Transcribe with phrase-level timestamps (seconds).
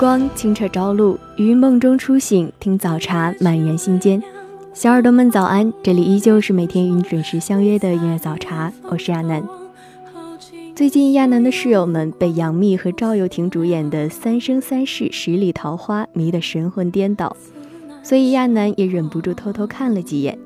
[0.00, 4.22] 光，清澈朝露，于梦中初醒，听早茶满园心间。
[4.72, 9.46] 小耳朵们早安，这里依旧是每天与你准时相约的音乐早茶，我是亚楠。
[10.74, 17.36] 最近亚楠的室友们被杨幂和赵又廷主演的《三生三世十里桃花》迷得神魂颠倒，
[18.02, 20.38] 所以亚楠也忍不住偷偷看了几眼。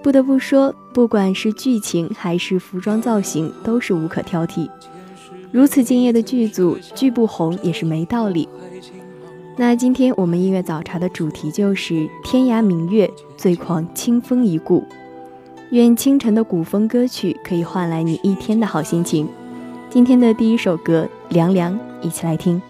[0.00, 4.68] 不得不说，不管是剧情还是服装造型，都是无可挑剔。
[5.52, 8.48] 如此敬业的剧组，剧不红也是没道理。
[9.56, 14.84] 那今天我们音乐早茶的主题就是天涯明月，最狂清风一顾。
[15.70, 19.28] 愿清晨的古风歌曲可以换来你一天的好心情。
[19.88, 22.60] 今天的第一首歌《凉凉》，一起来听。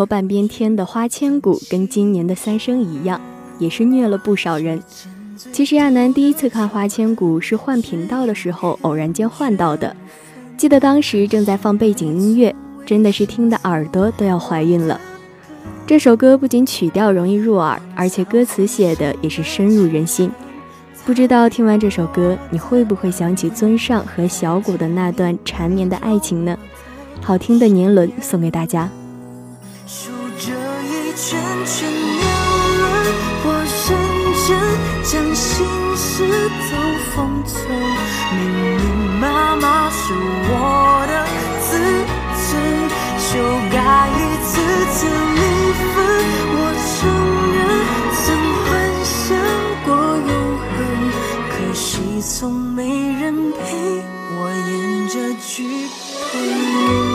[0.00, 3.20] 年红透半边天的花千骨，跟今年的三生一样，
[3.58, 4.82] 也是虐了不少人。
[5.52, 9.94] 其实亚楠第一次看花千骨是换频道的时候偶然间换到的，
[10.56, 12.54] 记得当时正在放背景音乐，
[12.86, 14.98] 真的是听的耳朵都要怀孕了。
[15.86, 20.30] 这首歌不仅曲调容易入耳，而且歌词写的也是深入人心。
[21.04, 26.56] 不知道听完这首歌，你会不会想起尊上和小谷的那段缠绵的爱情呢？
[27.20, 28.88] 好听的年轮送给大家。
[31.30, 31.94] 圈圈年
[32.80, 32.82] 轮，
[33.44, 33.46] 我
[33.86, 33.88] 认
[34.48, 34.50] 真
[35.04, 35.46] 将心
[35.94, 36.26] 事
[36.66, 36.72] 都
[37.14, 37.14] 封
[37.46, 37.54] 存。
[38.34, 38.82] 密密
[39.20, 39.24] 麻
[39.54, 40.52] 麻是我
[41.06, 41.12] 的
[41.62, 41.68] 自
[42.34, 42.50] 尊，
[43.16, 43.28] 修
[43.70, 43.78] 改
[44.10, 44.50] 一次
[44.90, 45.40] 次离
[45.94, 45.94] 分。
[46.52, 46.58] 我
[46.90, 46.98] 承
[47.54, 47.58] 认
[48.18, 48.26] 曾
[48.66, 48.68] 幻
[49.06, 49.14] 想
[49.86, 49.88] 过
[50.26, 50.34] 永
[50.74, 50.82] 恒，
[51.48, 52.82] 可惜从没
[53.20, 53.22] 人
[53.52, 53.56] 陪
[54.34, 54.36] 我
[54.66, 54.68] 演
[55.08, 55.48] 这剧
[56.32, 57.09] 本。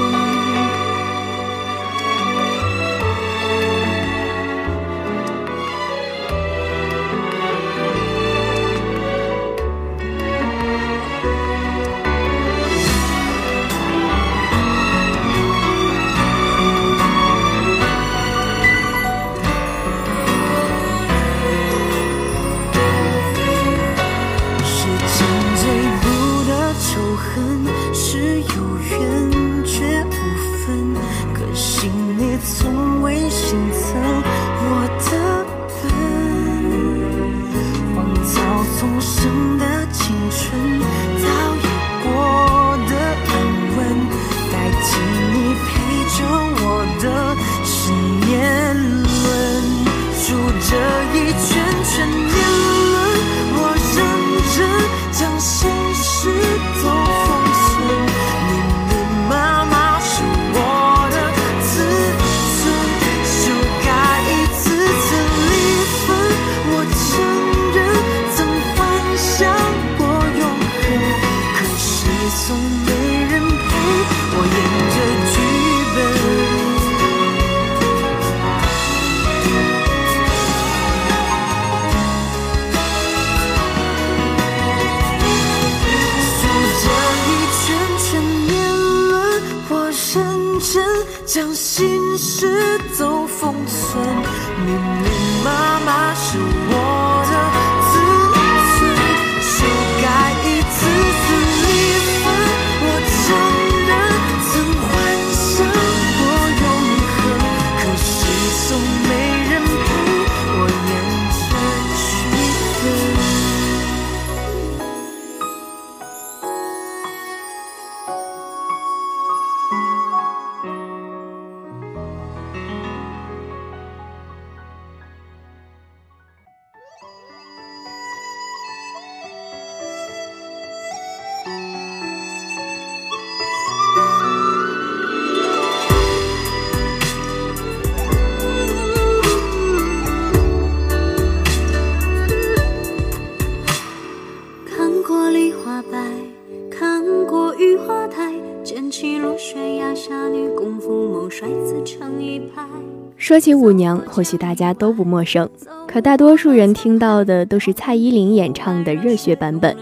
[153.46, 155.48] 说起舞娘，或许大家都不陌生，
[155.88, 159.78] 可大多数人听到的都是蔡依林演唱的热血版本，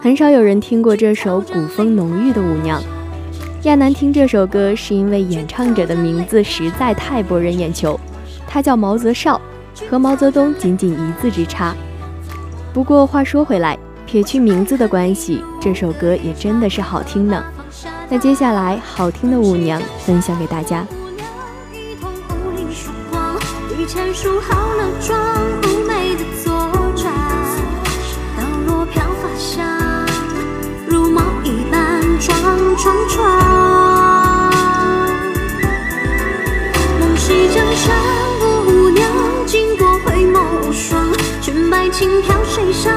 [0.00, 2.80] 很少有人听过这首古风浓郁的舞娘。
[3.64, 7.98] 亚楠听这首歌是因为演唱者的名字实在太博人眼球，
[8.46, 9.40] 他叫毛泽少，
[9.90, 11.74] 和毛泽东仅仅一字之差。
[12.72, 17.42] 不过话说回来，撇去名字的关系，这首歌也真的是好听呢。
[18.08, 20.86] 那接下来，好听的舞娘分享给大家。
[23.98, 25.18] 签署好了妆，
[25.62, 26.52] 妩媚的左
[26.94, 27.12] 转，
[28.36, 30.06] 倒落飘发香，
[30.86, 32.30] 如梦一般撞
[32.76, 33.18] 撞撞。
[37.00, 37.96] 梦溪江山
[38.40, 39.10] 舞娘，
[39.46, 41.04] 经过回眸无双，
[41.42, 42.94] 裙摆轻飘水上，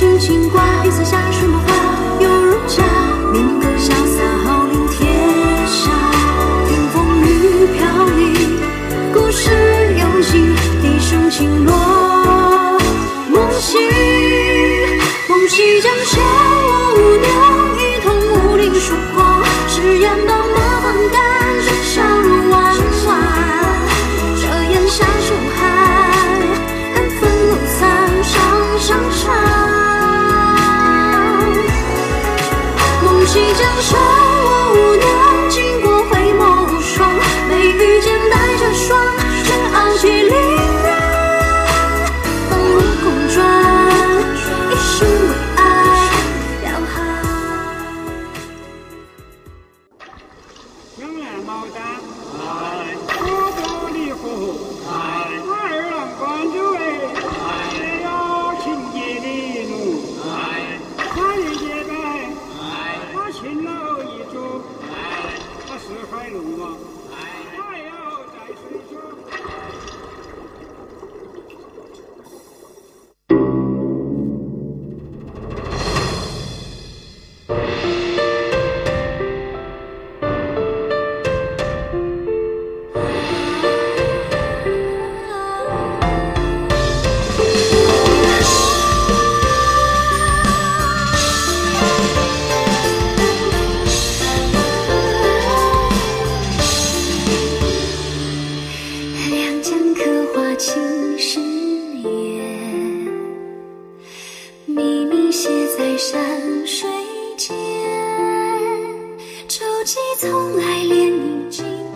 [0.00, 1.79] 轻轻挂，雨丝下，水墨画。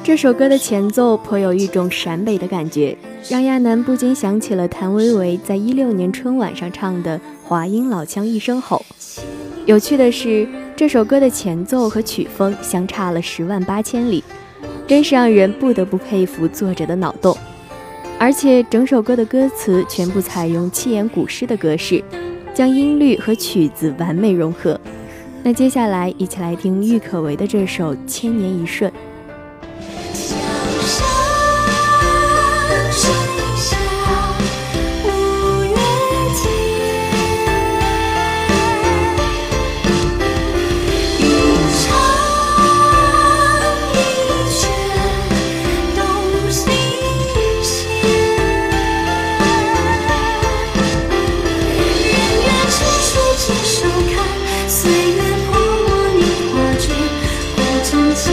[0.04, 2.94] 这首歌的前奏颇有一种陕北的感觉，
[3.30, 8.84] 让亚楠不禁想起了谭维维在一六年春晚上唱的华阴老腔一声吼。
[9.64, 10.46] 有趣的是，
[10.76, 14.22] 这首歌的前奏和曲风相差了十万八千里，
[14.86, 17.34] 真是让人不得不佩服作者的脑洞。
[18.18, 22.04] 而且整首歌的歌词全部采用七言古诗的格式，
[22.52, 24.78] 将音律和曲子完美融合。
[25.42, 28.90] 那接下来一起来听郁可唯的这首《千年一瞬》。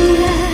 [0.02, 0.51] 永远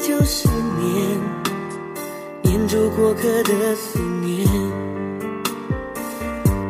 [0.00, 1.20] 就是念，
[2.42, 4.48] 念住过客的思念。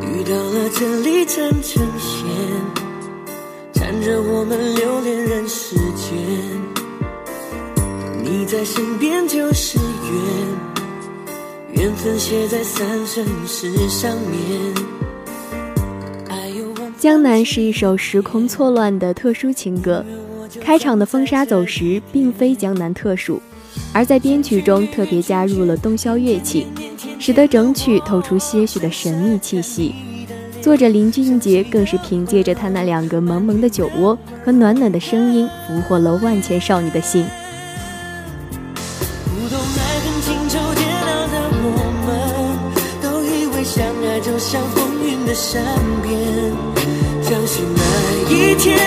[0.01, 2.27] 遇到了这里缠成线，
[3.73, 6.11] 缠着我们留恋人世间。
[8.21, 9.85] 你在身边就是缘，
[11.83, 14.75] 缘分写在三生石上面。
[16.97, 20.05] 江南是一首时空错乱的特殊情歌，
[20.63, 23.41] 开场的风沙走石并非江南特属，
[23.91, 26.67] 而在编曲中特别加入了洞箫乐器，
[27.19, 29.93] 使得整曲透出些许的神秘气息。
[30.61, 37.25] 作者林俊杰更是凭借着他那两个萌萌的酒窝和暖暖的声音，俘获了万千少女的心。
[43.63, 45.63] 相爱就像风云的善
[46.03, 46.19] 变，
[47.21, 48.77] 相信那一天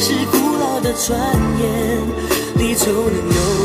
[0.00, 1.18] 是古老的传
[1.60, 1.98] 言，
[2.56, 3.57] 离愁能有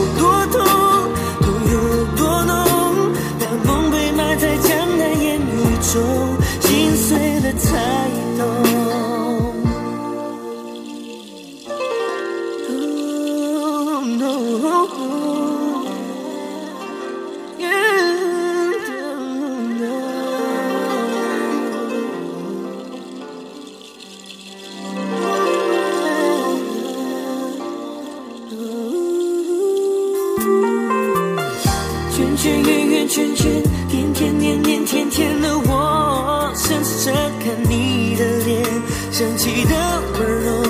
[39.44, 39.76] 起的
[40.18, 40.64] 温柔，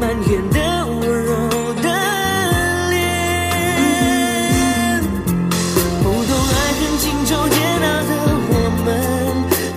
[0.00, 1.34] 埋怨的温柔
[1.82, 1.88] 的
[2.90, 2.94] 脸。
[6.00, 8.12] 不懂爱恨情愁煎熬的
[8.46, 8.52] 我
[8.84, 8.86] 们，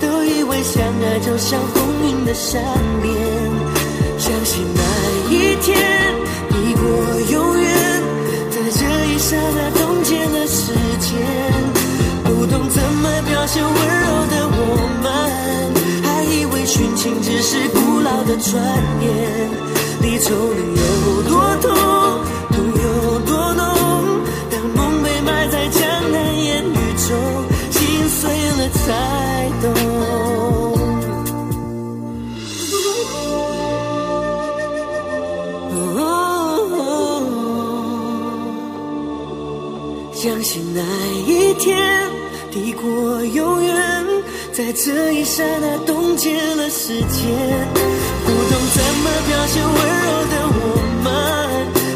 [0.00, 2.62] 都以为相爱就像风云的善
[18.50, 18.62] 转
[19.00, 19.08] 眼，
[20.02, 20.82] 离愁能有
[21.22, 21.72] 多痛，
[22.50, 23.62] 痛有多浓？
[24.50, 25.80] 当梦被埋在江
[26.12, 26.76] 南烟雨
[27.08, 27.10] 中，
[27.70, 28.20] 心碎
[28.58, 28.82] 了才
[29.62, 29.64] 懂。
[40.12, 40.80] 相信那
[41.26, 42.10] 一天
[42.50, 44.04] 抵过永远，
[44.56, 47.26] 在这一刹那冻结了时间。
[48.24, 51.06] 不懂怎么表现温柔的我们，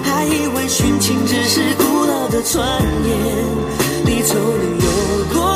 [0.03, 3.14] 还以为殉情只是古老的传言。
[4.05, 5.48] 离愁能有多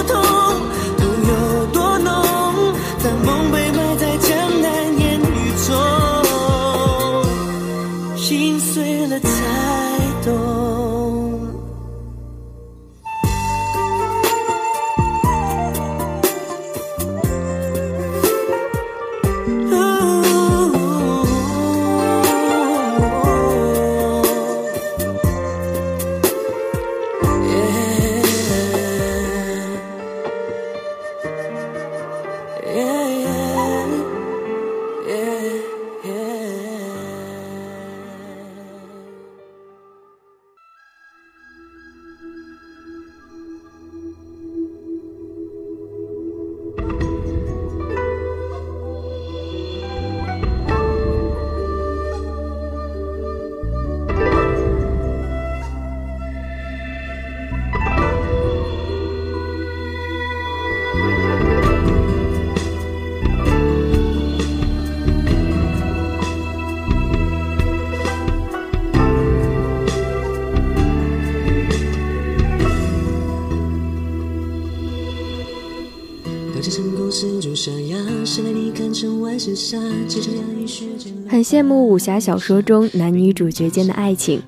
[81.28, 84.40] 很羡慕武侠小说中男女主角间的爱情，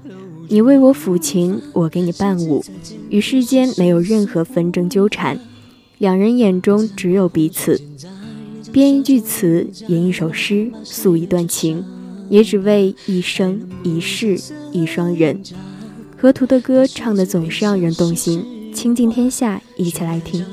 [0.48, 2.64] 你为我抚琴，我给你伴舞，
[3.08, 5.38] 与世间没有任何纷争纠缠，
[5.98, 7.80] 两人眼中只有彼此。
[8.72, 11.84] 编一句词，吟一首诗，诉一段情，
[12.28, 14.38] 也只为一生一世
[14.72, 15.40] 一双人。
[16.16, 20.44] 河图的歌唱的总是让人动心，倾尽天下，一起来听。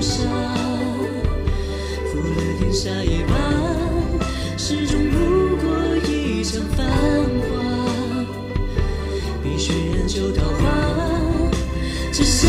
[0.00, 0.22] 井底里每见一点朱砂，
[2.06, 3.34] 负了天下一半，
[4.56, 5.16] 始终不
[5.56, 5.66] 过
[6.06, 7.50] 一场繁华。
[9.42, 10.62] 碧血染就桃花，
[12.12, 12.48] 只想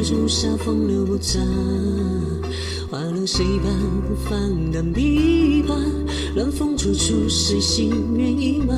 [0.00, 1.38] 关，追逐下风流不杂，
[2.90, 3.70] 花落谁伴？
[4.24, 5.74] 放胆琵琶，
[6.34, 8.74] 乱风处处，谁心猿意马？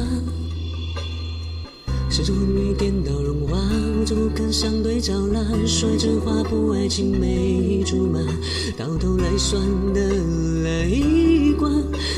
[2.11, 8.21] 谁知昏雨颠倒荣华，我这不肯相对照览，说这话不爱青梅竹马，
[8.77, 9.63] 到头来算
[9.95, 11.71] 得了一卦，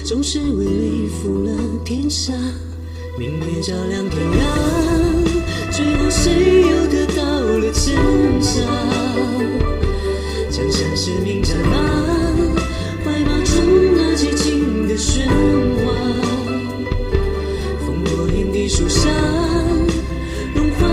[0.05, 1.53] 总是为你负了
[1.85, 2.33] 天下。
[3.17, 4.41] 明月照亮天涯，
[5.71, 7.07] 最后谁又得
[10.51, 11.77] 江山是名战马，
[13.05, 13.55] 怀抱中
[13.97, 15.27] 那寂静的喧
[15.85, 15.93] 哗。
[17.81, 19.11] 烽火连地树下，
[20.55, 20.87] 荣华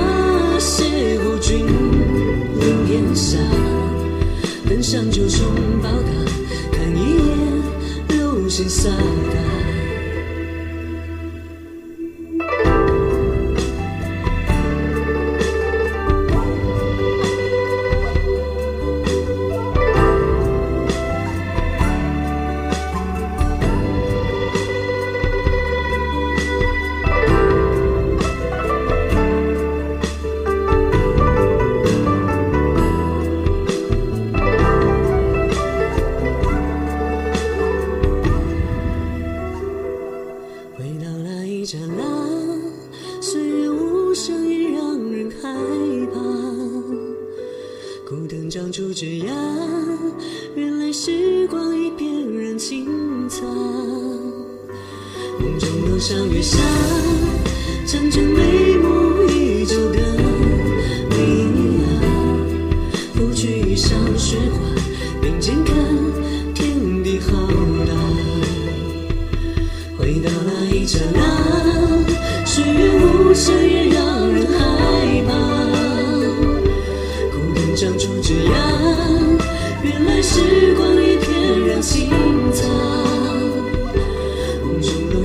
[0.57, 1.67] 邂逅君
[2.59, 3.37] 临天下。
[4.67, 5.45] 登上九重
[5.83, 6.09] 宝塔，
[6.71, 7.29] 看一眼
[8.07, 8.89] 流星洒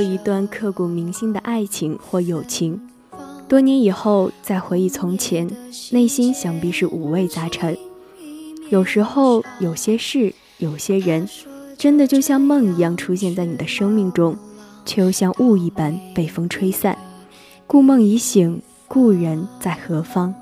[0.00, 2.80] 有一段刻骨铭心的爱情或友情，
[3.48, 5.50] 多年以后再回忆从前，
[5.90, 7.76] 内心想必是五味杂陈。
[8.70, 11.28] 有时候，有些事，有些人，
[11.76, 14.36] 真的就像梦一样出现在你的生命中，
[14.84, 16.96] 却又像雾一般被风吹散。
[17.66, 20.34] 故梦已醒，故人在何方？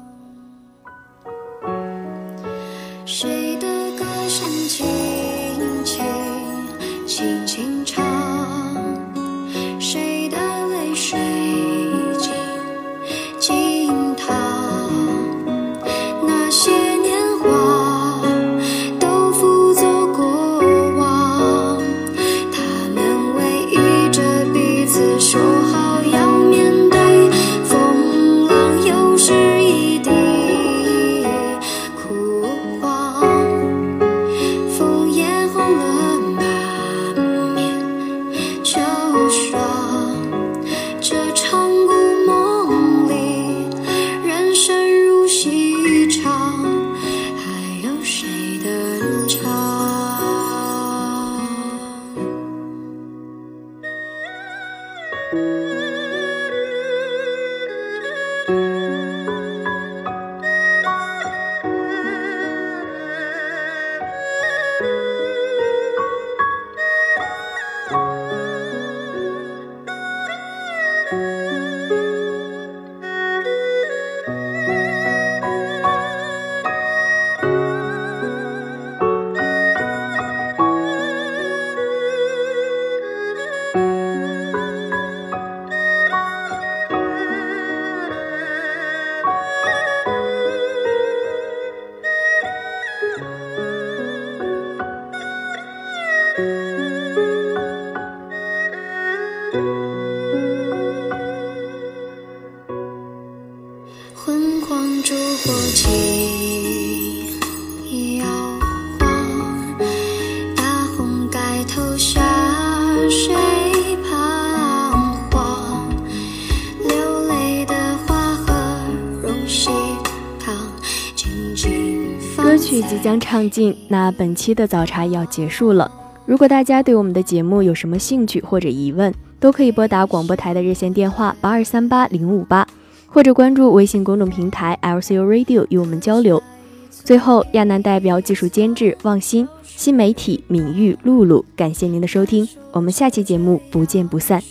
[122.97, 125.93] 即将唱尽，那本期的早茶要结束了。
[126.25, 132.67] 如果大家对我们的节目有什么兴趣或者疑问，都可以拨打广播台的热线电话八二三八零五八，
[133.07, 136.43] 或者关注微信公众平台 LCU Radio 与我们交流。
[136.91, 144.43] 最后，亚楠代表技术监制望新、新媒体敏玉、露露，感谢您的收听，我们下期节目不见不散。